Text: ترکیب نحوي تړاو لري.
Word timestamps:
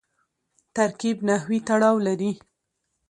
ترکیب 0.75 1.17
نحوي 1.29 1.59
تړاو 1.67 1.95
لري. 2.07 2.31